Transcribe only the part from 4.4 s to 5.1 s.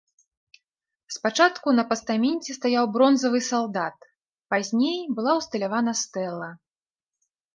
пазней